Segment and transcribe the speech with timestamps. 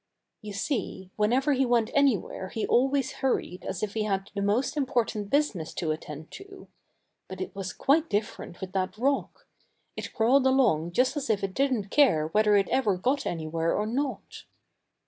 [0.41, 4.75] You see, whenever he went anywhere he always hurried as if he had the most
[4.75, 6.67] important business to attend to.
[7.27, 9.45] But it was quite different with that rock.
[9.95, 13.85] It crawled along just as if it didn't care whether it ever got anywhere or
[13.85, 14.45] not.